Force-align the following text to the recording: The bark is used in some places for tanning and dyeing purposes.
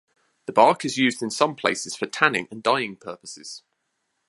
The 0.47 0.51
bark 0.51 0.83
is 0.83 0.97
used 0.97 1.21
in 1.21 1.29
some 1.29 1.55
places 1.55 1.95
for 1.95 2.07
tanning 2.07 2.47
and 2.49 2.63
dyeing 2.63 2.95
purposes. 2.95 3.61